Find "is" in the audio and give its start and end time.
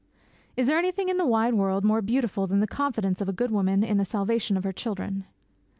0.57-0.65